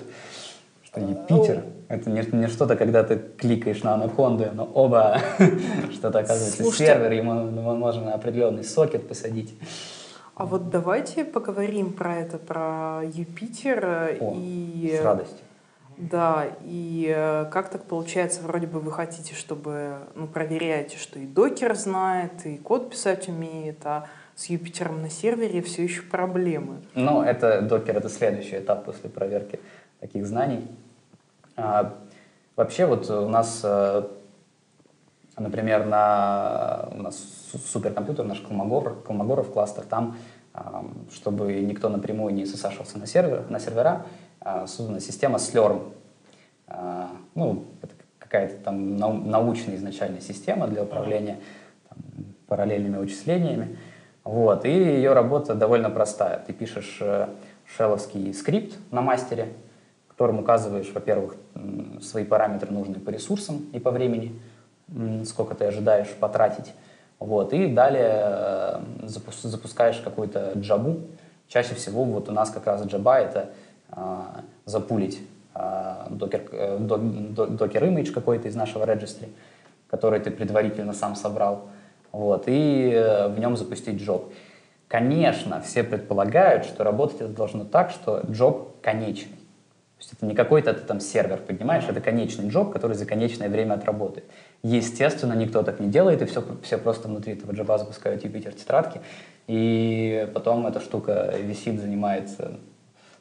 [0.85, 5.21] что Jupyter — это не, не что-то, когда ты кликаешь на анаконду, но опа,
[5.93, 6.87] что-то оказывается Слушайте.
[6.87, 7.35] сервер, ему
[7.77, 9.55] можно определенный сокет посадить.
[10.35, 14.97] А вот давайте поговорим про это, про Юпитер О, и...
[14.99, 15.39] С радостью.
[15.99, 21.27] Да, и э, как так получается, вроде бы вы хотите, чтобы, ну, проверяете, что и
[21.27, 26.77] докер знает, и код писать умеет, а с Юпитером на сервере все еще проблемы.
[26.95, 29.61] Ну, это докер, это следующий этап после проверки
[30.01, 30.67] таких знаний.
[31.57, 31.95] А,
[32.57, 34.03] вообще, вот у нас, э,
[35.39, 37.19] например, на у нас
[37.53, 40.17] су- суперкомпьютер, наш Колмогоров, Колмогоров кластер, там,
[40.55, 44.07] а, чтобы никто напрямую не сосашивался на, сервер, на сервера,
[44.41, 45.93] а, создана система Slurm.
[46.69, 51.39] А, ну, это какая-то там нау- научная изначальная система для управления
[51.89, 51.99] там,
[52.47, 53.77] параллельными вычислениями.
[54.25, 54.65] Вот.
[54.65, 56.43] И ее работа довольно простая.
[56.47, 57.29] Ты пишешь э,
[57.67, 59.53] шелловский скрипт на мастере,
[60.09, 61.37] которым указываешь, во-первых,
[62.01, 64.41] свои параметры нужные по ресурсам и по времени,
[65.25, 66.73] сколько ты ожидаешь потратить.
[67.19, 67.53] Вот.
[67.53, 71.01] И далее э, запус- запускаешь какую-то джабу.
[71.49, 73.51] Чаще всего вот у нас как раз джаба— это
[73.91, 75.21] а, запулить
[75.55, 79.29] а, докер, э, до- до- докер image какой-то из нашего registry,
[79.91, 81.69] который ты предварительно сам собрал,
[82.13, 84.33] вот, и э, в нем запустить джоб.
[84.87, 89.33] Конечно, все предполагают, что работать это должно так, что джоб конечный.
[89.33, 93.49] То есть это не какой-то ты там сервер поднимаешь, это конечный джоб, который за конечное
[93.49, 94.27] время отработает.
[94.63, 99.01] Естественно, никто так не делает, и все, все просто внутри этого джоба запускают Юпитер тетрадки,
[99.47, 102.57] и потом эта штука висит, занимает э,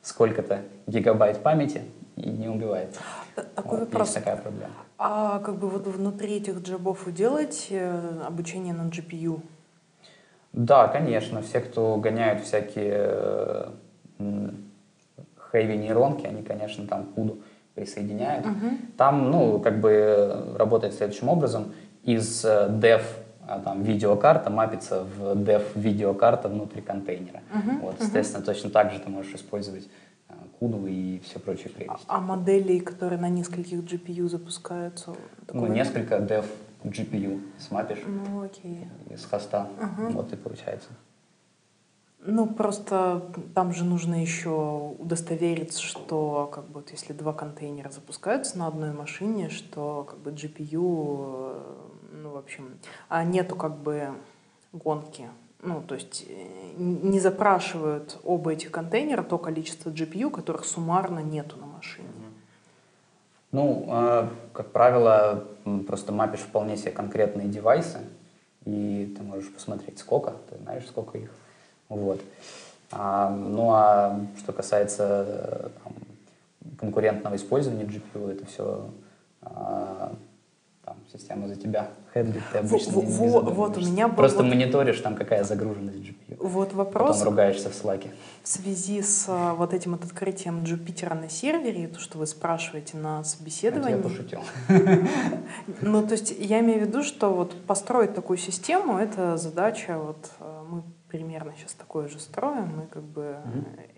[0.02, 1.84] сколько-то гигабайт памяти
[2.16, 3.00] и не убивается.
[3.36, 4.08] Т- Такой Вот, вопрос.
[4.10, 4.74] Есть такая проблема.
[4.98, 9.42] А как бы вот внутри этих джобов вы делаете э, обучение на GPU?
[10.54, 13.70] Да, конечно, все, кто гоняют всякие э,
[15.38, 17.40] хэви нейронки, они, конечно, там куду
[17.76, 18.46] присоединяют.
[18.98, 21.74] Там, ну, как бы э, работает следующим образом.
[22.04, 23.02] Из э, dev
[23.48, 27.42] а, там, видеокарта мапится в dev видеокарта внутри контейнера.
[27.82, 29.88] Вот, естественно, точно так же ты можешь использовать
[30.62, 32.06] куду и все прочие прелести.
[32.08, 35.16] А моделей, которые на нескольких GPU запускаются?
[35.52, 35.88] Ну, нет?
[35.88, 36.46] несколько dev
[36.84, 38.88] GPU смапишь Ну, окей.
[39.10, 39.68] из хоста,
[40.12, 40.90] вот и получается.
[42.24, 48.68] Ну, просто там же нужно еще удостовериться, что как бы, если два контейнера запускаются на
[48.68, 51.76] одной машине, что как бы GPU, э,
[52.22, 52.78] ну, в общем,
[53.10, 54.10] а нету как бы
[54.72, 55.28] гонки.
[55.64, 61.58] Ну, то есть э, не запрашивают оба этих контейнера то количество GPU, которых суммарно нету
[61.58, 62.08] на машине.
[63.52, 65.46] Ну, э, как правило,
[65.88, 68.00] просто мапишь вполне себе конкретные девайсы,
[68.66, 71.32] и ты можешь посмотреть, сколько, ты знаешь, сколько их.
[71.90, 72.22] Вот.
[72.92, 75.94] А, ну, а что касается э, там,
[76.80, 78.90] конкурентного использования GPU, это все
[80.92, 84.16] там, система за тебя хендлит, ты обычно Во- не- не во- вот у меня был
[84.18, 86.36] Просто вот- мониторишь, там, какая загруженность GPU.
[86.40, 88.10] Вот вопрос Потом ругаешься в слаке.
[88.44, 92.98] в связи с а, вот этим вот открытием Джупитера на сервере, то, что вы спрашиваете
[92.98, 94.02] на Я собеседовании.
[94.02, 94.42] пошутил.
[95.82, 100.30] Ну, то есть я имею в виду, что вот построить такую систему— это задача, вот
[100.40, 103.38] э, мы примерно сейчас такое же строим, мы как бы...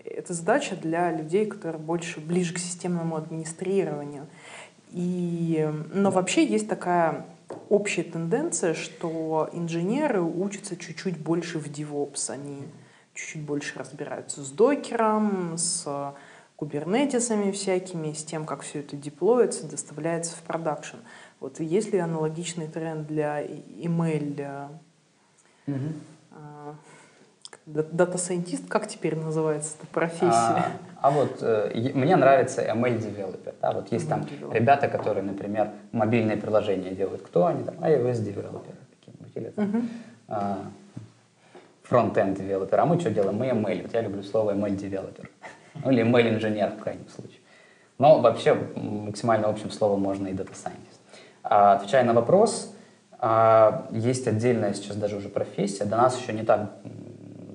[0.04, 4.28] э, Это задача для людей, которые больше ближе к системному администрированию.
[4.94, 7.26] И, э, но вообще есть такая
[7.70, 12.60] общая тенденция, что инженеры учатся чуть-чуть больше в DevOps, они
[13.16, 16.14] чуть-чуть больше разбираются с докером, с
[16.56, 20.98] кубернетисами всякими, с тем, как все это деплоится, доставляется в продакшн.
[21.40, 25.74] Вот есть ли аналогичный тренд для ML, э,
[26.32, 26.76] а, да-
[27.66, 30.28] дата-сайентист, как теперь называется эта профессия?
[30.30, 30.72] А,
[31.02, 33.54] а вот э, мне нравится ML developer.
[33.62, 34.54] Да, вот есть там ML developer.
[34.54, 37.22] ребята, которые, например, мобильные приложения делают.
[37.22, 37.76] Кто они там?
[37.76, 39.90] iOS developer ы какие-нибудь или там,
[40.28, 40.60] а,
[41.84, 42.80] front-end developer.
[42.80, 43.38] А мы что делаем?
[43.38, 43.84] Мы ML.
[43.84, 45.30] Вот я люблю слово ML developer.
[45.84, 47.40] Ну или ML инженер в крайнем случае.
[47.98, 51.00] Но вообще максимально общим словом можно и data scientist.
[51.44, 52.74] А, отвечая на вопрос,
[53.20, 56.72] а, есть отдельная сейчас даже уже профессия, до нас еще не так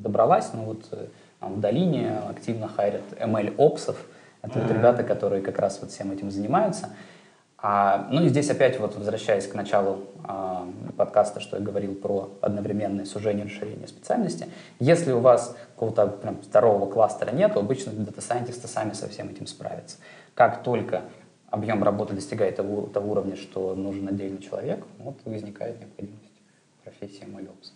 [0.00, 1.06] добралась, но вот э,
[1.40, 3.96] там в долине активно хайрят ML-опсов.
[4.42, 6.90] Это вот ребята, которые как раз вот всем этим занимаются.
[7.60, 12.30] А, ну и здесь опять вот возвращаясь к началу а, подкаста, что я говорил про
[12.40, 14.46] одновременное сужение и расширение специальности,
[14.78, 19.48] если у вас какого-то прям здорового кластера нет, то обычно дата-сайентисты сами со всем этим
[19.48, 19.96] справятся.
[20.34, 21.02] Как только
[21.50, 26.30] объем работы достигает того, того уровня, что нужен отдельный человек, вот возникает необходимость
[26.84, 27.72] профессии MLOps.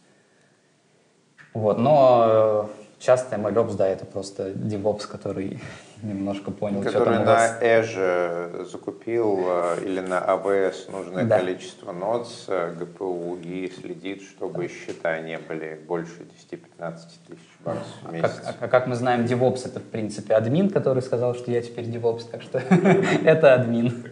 [1.54, 2.70] Вот, но
[3.02, 5.60] часто MLOps, да, это просто DevOps, который
[6.02, 7.60] немножко понял, который что там у вас...
[7.60, 11.38] на Azure закупил э, или на AWS нужное да.
[11.38, 18.08] количество нод с GPU и следит, чтобы счета не были больше 10-15 тысяч баксов в
[18.08, 18.40] а месяц.
[18.44, 21.84] Как, а, как мы знаем, DevOps это в принципе админ, который сказал, что я теперь
[21.84, 22.58] DevOps, так что
[23.24, 24.04] это админ.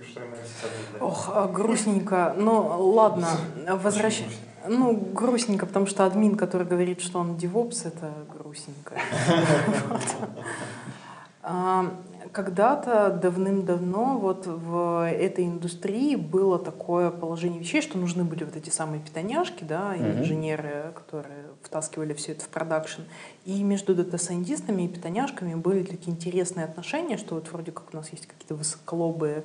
[1.01, 2.35] Ох, а грустненько.
[2.37, 2.61] Ну,
[2.93, 3.29] ладно,
[3.67, 4.39] возвращаясь.
[4.69, 8.95] Ну, грустненько, потому что админ, который говорит, что он DevOps, это грустненько.
[12.33, 18.71] Когда-то давным-давно вот в этой индустрии было такое положение вещей, что нужны были вот эти
[18.71, 23.03] самые питоняшки, да, инженеры, которые втаскивали все это в продакшн.
[23.47, 28.11] И между дата-сайентистами и питоняшками были такие интересные отношения, что вот вроде как у нас
[28.13, 29.43] есть какие-то высоколобые а,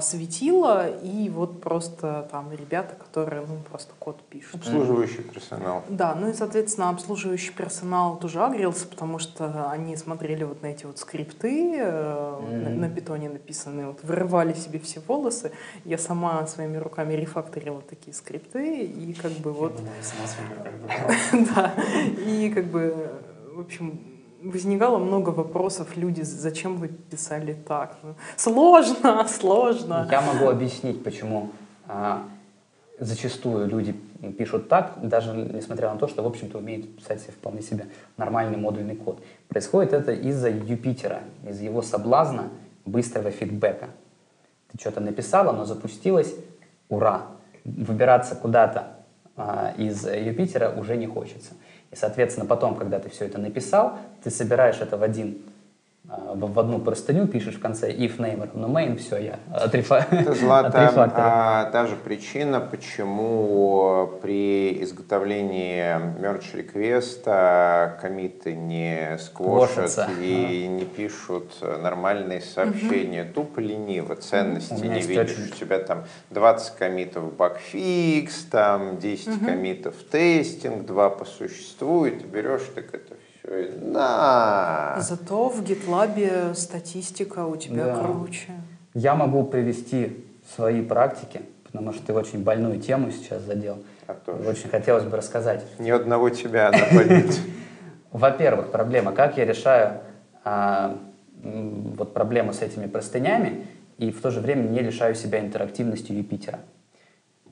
[0.00, 4.56] светило, и вот просто там ребята, которые ну, просто код пишут.
[4.56, 5.84] Обслуживающий персонал.
[5.88, 10.84] Да, ну и, соответственно, обслуживающий персонал тоже агрился, потому что они смотрели вот на эти
[10.84, 12.64] вот скрипты mm-hmm.
[12.64, 15.52] на, на питоне написанные, вот вырывали себе все волосы.
[15.84, 19.80] Я сама своими руками рефакторила такие скрипты, и как бы вот...
[21.54, 21.74] Да,
[22.26, 23.10] и как бы,
[23.54, 27.96] в общем, возникало много вопросов, люди, зачем вы писали так?
[28.02, 30.08] Ну, сложно, сложно.
[30.10, 31.50] Я могу объяснить, почему
[31.86, 32.24] а,
[32.98, 33.94] зачастую люди
[34.36, 38.56] пишут так, даже несмотря на то, что, в общем-то, умеют писать себе вполне себе нормальный
[38.56, 39.22] модульный код.
[39.48, 42.50] Происходит это из-за Юпитера, из его соблазна
[42.84, 43.88] быстрого фидбэка.
[44.72, 46.34] Ты что-то написал, оно запустилось,
[46.88, 47.26] ура!
[47.64, 48.96] Выбираться куда-то
[49.36, 51.54] а, из Юпитера уже не хочется.
[51.90, 55.42] И, соответственно, потом, когда ты все это написал, ты собираешь это в один
[56.08, 60.06] в одну простыню пишешь в конце if name равно main, все, я отрефа...
[60.10, 65.82] Это, Злата, а, та же причина, почему при изготовлении
[66.18, 70.72] merge реквеста комиты не сквошат и а.
[70.72, 73.24] не пишут нормальные сообщения.
[73.24, 73.32] Угу.
[73.34, 75.32] Тупо лениво, ценности не видишь.
[75.32, 75.52] Очень...
[75.52, 79.44] У тебя там 20 комитов багфикс, там 10 угу.
[79.44, 83.17] комитов тестинг, 2 по существу, и ты берешь так это
[83.80, 84.96] на.
[85.00, 88.04] Зато в GitLab статистика у тебя да.
[88.04, 88.52] круче.
[88.94, 93.78] Я могу привести свои практики, потому что ты очень больную тему сейчас задел.
[94.06, 95.64] А очень хотелось бы рассказать.
[95.78, 97.38] Ни одного тебя она болит.
[98.12, 100.00] Во-первых, проблема, как я решаю
[100.44, 100.96] а,
[101.42, 103.66] вот проблему с этими простынями
[103.98, 106.60] и в то же время не лишаю себя интерактивностью Юпитера.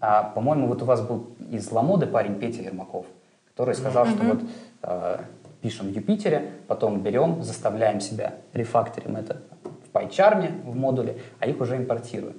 [0.00, 3.06] А, по-моему, вот у вас был из Ламоды парень Петя Ермаков,
[3.48, 4.14] который сказал, mm-hmm.
[4.14, 4.40] что вот
[4.82, 5.20] а,
[5.66, 11.60] пишем в Юпитере, потом берем, заставляем себя, рефакторим это в PyCharm в модуле, а их
[11.60, 12.36] уже импортируем.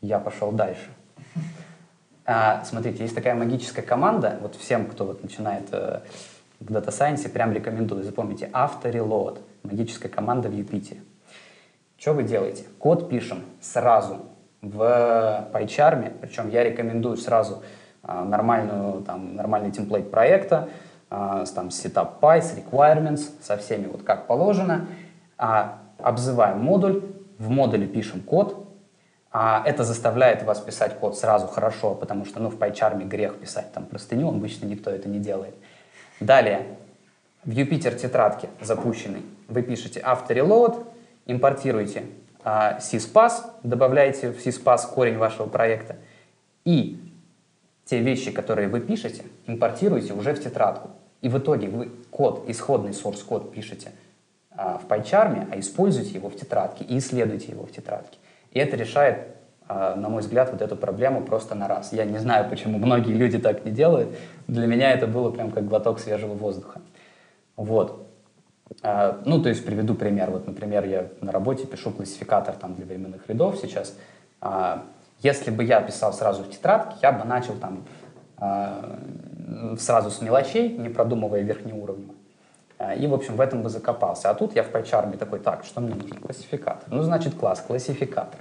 [0.00, 0.88] Я пошел дальше.
[2.24, 6.00] А, смотрите, есть такая магическая команда, вот всем, кто вот начинает э,
[6.58, 11.02] в Data Science, прям рекомендую, запомните, Auto-Reload, магическая команда в Юпитере.
[11.98, 12.64] Что вы делаете?
[12.78, 14.24] Код пишем сразу
[14.62, 17.62] в PyCharm, причем я рекомендую сразу
[18.02, 24.02] э, нормальную, там, нормальный темплейт проекта, а, там setup py, с requirements, со всеми вот
[24.02, 24.86] как положено.
[25.36, 27.02] А, обзываем модуль,
[27.38, 28.66] в модуле пишем код.
[29.30, 33.72] А это заставляет вас писать код сразу хорошо, потому что ну, в PyCharm грех писать
[33.72, 35.54] там простыню, обычно никто это не делает.
[36.18, 36.66] Далее,
[37.44, 40.86] в Юпитер тетрадке запущенный вы пишете автореload,
[41.26, 42.04] импортируете
[42.42, 45.96] а, syspass, добавляете в syspass корень вашего проекта
[46.64, 47.07] и
[47.88, 50.90] те вещи, которые вы пишете, импортируете уже в тетрадку.
[51.22, 53.92] И в итоге вы код, исходный source код пишете
[54.50, 58.18] а, в PyCharm, а используете его в тетрадке и исследуете его в тетрадке.
[58.52, 59.28] И это решает,
[59.66, 61.92] а, на мой взгляд, вот эту проблему просто на раз.
[61.92, 64.14] Я не знаю, почему многие люди так не делают.
[64.46, 66.82] Для меня это было прям как глоток свежего воздуха.
[67.56, 68.06] Вот.
[68.82, 70.30] А, ну, то есть приведу пример.
[70.30, 73.96] Вот, например, я на работе пишу классификатор там, для временных рядов сейчас.
[74.40, 74.84] А,
[75.20, 77.84] если бы я писал сразу в тетрадке, я бы начал там
[78.36, 78.98] а,
[79.78, 82.14] сразу с мелочей, не продумывая верхнеуровнево.
[82.78, 84.30] А, и, в общем, в этом бы закопался.
[84.30, 86.16] А тут я в PyCharm такой, так, что мне нужно?
[86.20, 86.84] Классификатор.
[86.88, 88.38] Ну, значит, класс, классификатор.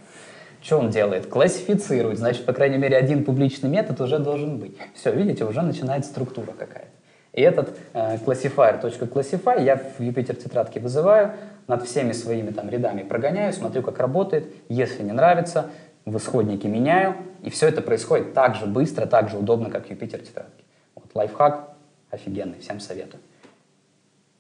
[0.62, 1.28] Что он делает?
[1.28, 2.18] Классифицирует.
[2.20, 4.78] Значит, по крайней мере, один публичный метод уже должен быть.
[4.94, 6.88] Все, видите, уже начинает структура какая-то.
[7.34, 11.34] И этот э, classifier.classify я в Юпитер тетрадке вызываю,
[11.68, 14.48] над всеми своими там рядами прогоняю, смотрю, как работает.
[14.70, 15.70] Если не нравится,
[16.08, 20.22] в исходнике меняю, и все это происходит так же быстро, так же удобно, как Юпитер
[20.22, 20.64] тетрадки.
[20.96, 21.74] Вот лайфхак
[22.10, 23.22] офигенный, всем советую.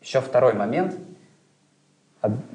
[0.01, 0.97] Еще второй момент,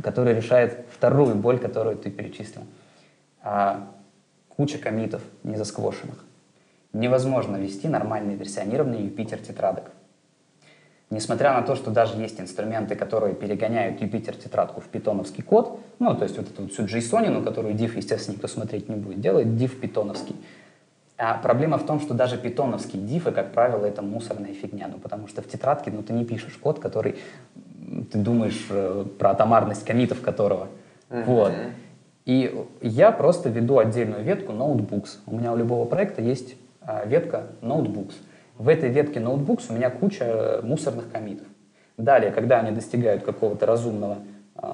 [0.02, 2.62] который решает вторую боль, которую ты перечислил.
[3.42, 3.86] А,
[4.48, 6.24] куча комитов незасквошенных.
[6.94, 9.90] Невозможно вести нормальный версионированный Юпитер тетрадок.
[11.12, 16.16] Несмотря на то, что даже есть инструменты, которые перегоняют Юпитер тетрадку в питоновский код, ну,
[16.16, 19.48] то есть вот эту вот всю JSON, которую div, естественно, никто смотреть не будет, делает
[19.48, 20.34] div питоновский.
[21.18, 25.28] А проблема в том, что даже питоновский div, как правило, это мусорная фигня, ну, потому
[25.28, 27.16] что в тетрадке, ну, ты не пишешь код, который
[28.10, 30.68] ты думаешь э, про атомарность комитов которого.
[31.10, 31.24] Mm-hmm.
[31.24, 31.52] Вот.
[32.24, 35.18] И я просто веду отдельную ветку notebooks.
[35.26, 38.14] У меня у любого проекта есть э, ветка notebooks.
[38.58, 41.46] В этой ветке Notebooks у меня куча мусорных комитов.
[41.96, 44.18] Далее, когда они достигают какого-то разумного
[44.56, 44.72] э,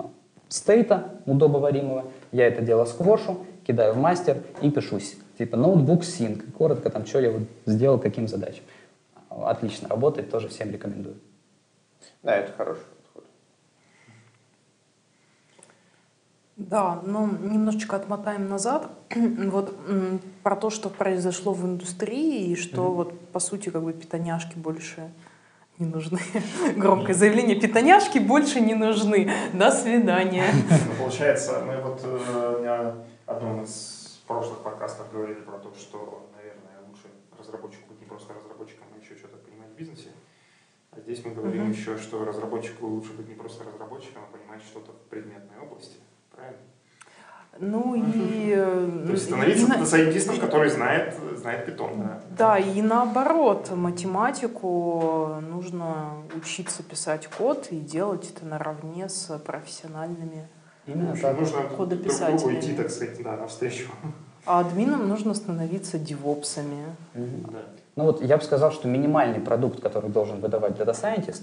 [0.49, 5.17] стейта, удобоваримого, я это дело сквошу, кидаю в мастер и пишусь.
[5.37, 8.65] Типа Notebook Sync, коротко там, что я вот сделал, каким задачам.
[9.31, 11.17] Отлично работает, тоже всем рекомендую.
[12.23, 12.83] Да, это хороший
[16.59, 18.91] Да, но немножечко отмотаем назад.
[19.15, 19.75] вот
[20.43, 22.95] про то, что произошло в индустрии, и что mm-hmm.
[22.95, 25.13] вот по сути как бы питоняшки больше
[25.79, 26.19] не нужны.
[26.77, 29.31] Громкое заявление, питоняшки больше не нужны.
[29.53, 30.47] До свидания.
[30.69, 36.89] Ну, получается, мы вот э, на одном из прошлых подкастов говорили про то, что, наверное,
[36.89, 37.05] лучше
[37.39, 40.09] разработчику быть не просто разработчиком, а еще что-то понимать в бизнесе.
[40.91, 44.91] А здесь мы говорим еще, что разработчику лучше быть не просто разработчиком, а понимать что-то
[44.91, 45.99] в предметной области.
[46.39, 46.59] Правильно?
[47.61, 48.53] Ну и...
[48.57, 52.21] Э, То есть становиться и, сайентистом, и, который знает, знает питон, да?
[52.31, 60.49] Да, и наоборот, математику нужно учиться писать код и делать это наравне с профессиональными
[60.89, 61.39] Именно так.
[61.39, 62.39] Нужно кодописателями.
[62.39, 63.91] Друг идти, так сказать, да, навстречу.
[64.47, 66.85] А админам нужно становиться девопсами.
[67.15, 67.59] Да.
[67.97, 71.43] Ну вот я бы сказал, что минимальный продукт, который должен выдавать Data Scientist,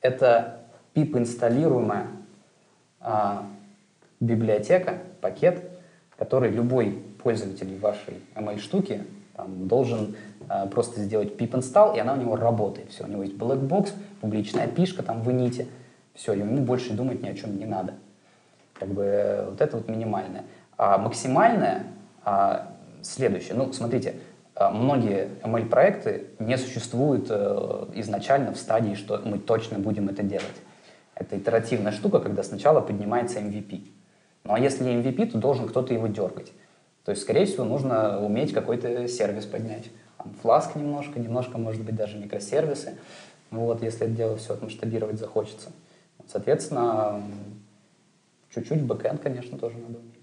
[0.00, 0.62] это
[0.94, 2.06] пип-инсталируемая
[3.00, 3.44] а,
[4.22, 5.62] библиотека, пакет,
[6.16, 9.02] который любой пользователь вашей ML-штуки
[9.36, 10.16] там, должен
[10.48, 12.90] э, просто сделать pip install, и она у него работает.
[12.90, 15.66] Все, у него есть black box, публичная пишка там в ините.
[16.14, 17.94] Все, ему больше думать ни о чем не надо.
[18.74, 20.44] Как бы э, вот это вот минимальное.
[20.76, 21.86] А максимальное
[22.24, 23.54] а, следующее.
[23.54, 24.16] Ну, смотрите,
[24.54, 30.46] э, многие ML-проекты не существуют э, изначально в стадии, что мы точно будем это делать.
[31.14, 33.90] Это итеративная штука, когда сначала поднимается MVP.
[34.44, 36.52] Ну а если MVP, то должен кто-то его дергать.
[37.04, 39.90] То есть, скорее всего, нужно уметь какой-то сервис поднять.
[40.40, 42.96] Фласк немножко, немножко, может быть, даже микросервисы.
[43.50, 45.70] Вот, если это дело все отмасштабировать захочется.
[46.28, 47.22] Соответственно,
[48.50, 50.22] чуть-чуть бэкэнд, конечно, тоже надо уметь.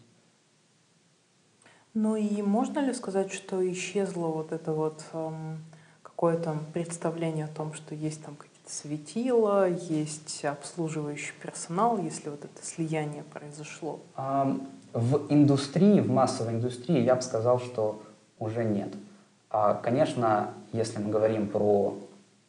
[1.94, 5.58] Ну и можно ли сказать, что исчезло вот это вот эм,
[6.02, 8.36] какое-то представление о том, что есть там
[8.70, 14.00] светило, есть обслуживающий персонал, если вот это слияние произошло?
[14.94, 18.02] В индустрии, в массовой индустрии я бы сказал, что
[18.40, 18.90] уже нет.
[19.50, 21.98] А, конечно, если мы говорим про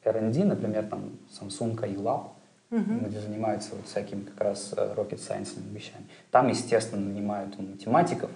[0.05, 2.29] R&D, например, там Samsung и Lab,
[2.71, 3.07] угу.
[3.07, 8.31] где занимаются вот всякими как раз э, rocket science вещами, там, естественно, нанимают математиков,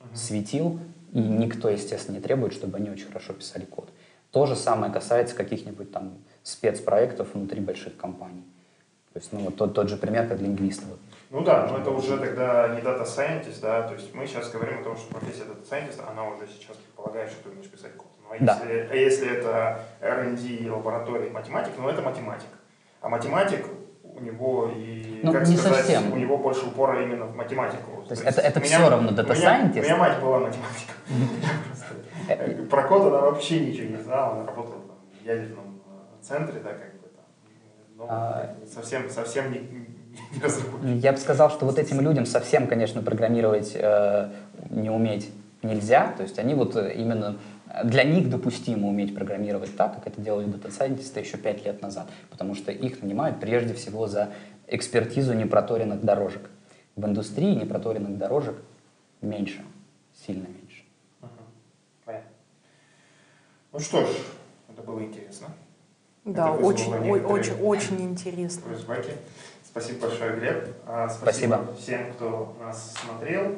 [0.00, 0.08] угу.
[0.14, 0.78] светил,
[1.12, 3.88] и никто, естественно, не требует, чтобы они очень хорошо писали код.
[4.30, 6.14] То же самое касается каких-нибудь там
[6.44, 8.44] спецпроектов внутри больших компаний.
[9.12, 10.82] То есть, ну, вот тот, тот же пример, как лингвист.
[10.84, 10.98] Вот.
[11.30, 14.80] Ну да, но это уже тогда не дата scientist, да, то есть мы сейчас говорим
[14.80, 18.08] о том, что профессия дата scientist, она уже сейчас предполагает, что ты умеешь писать код.
[18.22, 18.60] Ну, а, да.
[18.62, 22.48] если, а если это R&D, лаборатория, математик, ну это математик.
[23.00, 23.66] А математик
[24.02, 26.12] у него и, ну, как не сказать, совсем.
[26.12, 28.02] у него больше упора именно в математику.
[28.02, 29.80] То, То есть это, это меня, все равно дата scientist?
[29.80, 30.94] У меня мать была математиком.
[32.68, 34.82] Про код она вообще ничего не знала, она работала
[35.20, 35.73] в ядерном
[36.24, 37.24] центре, да, как бы там,
[37.96, 38.56] ну, а...
[38.72, 41.02] совсем, совсем не, не разработчик.
[41.02, 44.30] Я бы сказал, что вот этим людям совсем, конечно, программировать э,
[44.70, 45.30] не уметь
[45.62, 47.38] нельзя, то есть они вот э, именно
[47.82, 52.54] для них допустимо уметь программировать так, как это делали дата-сайентисты еще пять лет назад, потому
[52.54, 54.30] что их нанимают прежде всего за
[54.68, 56.50] экспертизу непроторенных дорожек.
[56.96, 58.56] В индустрии непроторенных дорожек
[59.20, 59.64] меньше,
[60.26, 60.84] сильно меньше.
[61.22, 61.30] Угу.
[62.04, 62.30] Понятно.
[63.72, 64.08] Ну что ж,
[64.68, 65.48] это было интересно.
[66.24, 66.90] Да, очень,
[67.24, 68.62] очень, очень интересно.
[69.62, 70.68] Спасибо большое, Глеб.
[70.86, 73.56] А, спасибо, Спасибо всем, кто нас смотрел.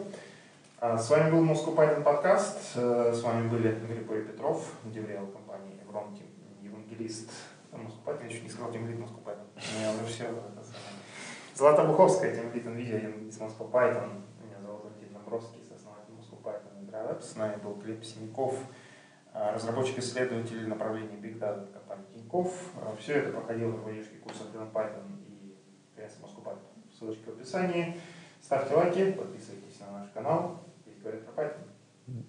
[0.81, 2.73] А, с вами был Moscow Python подкаст.
[2.75, 6.19] Э, с вами были Григорий Петров, деврел компании Еврон,
[6.61, 7.31] евангелист
[7.71, 8.25] Moscow Python.
[8.25, 9.47] Я еще не сказал Тимлит Moscow Python.
[9.55, 10.25] У меня уже все.
[11.55, 14.23] Злата Буховская, Тимлит NVIDIA, из Moscow Python.
[14.43, 17.23] Меня зовут Валентин Домбровский, основатель Moscow Python и Web.
[17.23, 18.57] С нами был Глеб Синяков,
[19.37, 22.53] разработчик-исследователь направления Big Data компании Тинькофф.
[22.77, 25.57] А, Все это проходило в поддержке курсов Learn Python и
[25.95, 26.97] конференции Moscow Python.
[26.99, 28.01] Ссылочка в описании.
[28.41, 30.61] Ставьте лайки, подписывайтесь на наш канал.
[30.87, 32.23] Здесь говорят про Python.